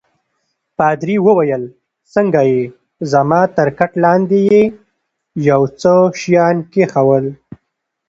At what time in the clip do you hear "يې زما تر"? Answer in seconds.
2.49-3.67